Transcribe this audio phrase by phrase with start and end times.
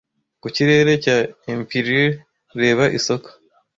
[0.41, 1.17] Ku kirere cya
[1.53, 2.11] empyreal!
[2.61, 3.29] Reba isoko